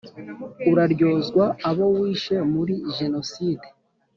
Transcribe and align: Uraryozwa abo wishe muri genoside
Uraryozwa 0.71 1.43
abo 1.69 1.85
wishe 1.95 2.35
muri 2.53 2.73
genoside 2.97 3.67